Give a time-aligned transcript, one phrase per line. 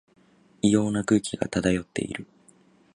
[0.63, 2.25] 異様な空気が漂っている